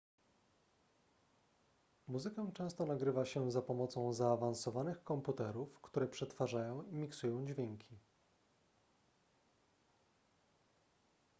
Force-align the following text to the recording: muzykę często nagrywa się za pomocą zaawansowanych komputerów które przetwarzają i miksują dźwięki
muzykę 2.07 2.51
często 2.53 2.85
nagrywa 2.85 3.25
się 3.25 3.51
za 3.51 3.61
pomocą 3.61 4.13
zaawansowanych 4.13 5.03
komputerów 5.03 5.81
które 5.81 6.07
przetwarzają 6.07 6.83
i 6.83 6.95
miksują 6.95 7.45
dźwięki 7.47 7.97